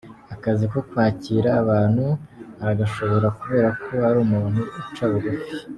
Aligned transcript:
Akazi 0.33 0.63
ko 0.71 0.77
kwakira 0.89 1.49
abantu 1.61 2.05
aragashobora 2.61 3.27
kubera 3.39 3.69
ko 3.83 3.91
ari 4.07 4.17
umuntu 4.25 4.61
uca 4.79 5.05
bugufi. 5.11 5.51